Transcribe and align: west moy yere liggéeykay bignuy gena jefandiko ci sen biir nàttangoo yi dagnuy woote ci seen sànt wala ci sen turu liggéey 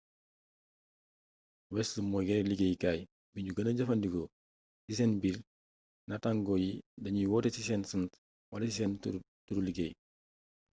west 1.73 1.93
moy 2.11 2.25
yere 2.27 2.43
liggéeykay 2.49 2.99
bignuy 3.33 3.55
gena 3.57 3.71
jefandiko 3.77 4.21
ci 4.85 4.91
sen 4.99 5.11
biir 5.21 5.37
nàttangoo 6.07 6.57
yi 6.63 6.71
dagnuy 7.03 7.27
woote 7.31 7.49
ci 7.55 7.61
seen 7.67 7.83
sànt 7.91 8.11
wala 8.49 8.65
ci 8.69 8.77
sen 8.77 8.91
turu 9.45 9.61
liggéey 9.63 9.93